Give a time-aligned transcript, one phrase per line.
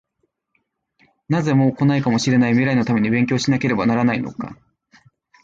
[1.29, 4.57] なぜ、もう来ないかもしれない未来のために勉強しなければならないのか？